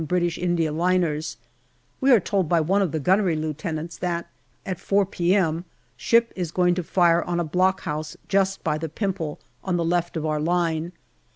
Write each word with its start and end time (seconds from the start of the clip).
I. 0.01 0.69
liners. 0.69 1.37
We 1.99 2.11
are 2.11 2.19
told 2.19 2.49
by 2.49 2.59
one 2.59 2.81
of 2.81 2.91
the 2.91 2.99
Gunnery 2.99 3.35
Lieutenants 3.35 3.99
that 3.99 4.27
at 4.65 4.79
4 4.79 5.05
p.m. 5.05 5.63
ship 5.95 6.33
is 6.35 6.49
going 6.51 6.73
to 6.73 6.83
fire 6.83 7.23
on 7.23 7.39
a 7.39 7.43
blockhouse 7.45 8.17
just 8.27 8.63
by 8.63 8.79
the 8.79 8.89
Pimple, 8.89 9.39
on 9.63 9.77
the 9.77 9.85
left 9.85 10.17
of 10.17 10.25
our 10.25 10.39
line. 10.39 10.93